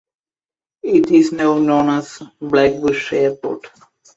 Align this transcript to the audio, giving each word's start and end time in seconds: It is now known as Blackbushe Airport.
It 0.81 1.11
is 1.11 1.31
now 1.31 1.59
known 1.59 1.89
as 1.89 2.23
Blackbushe 2.41 3.13
Airport. 3.13 3.67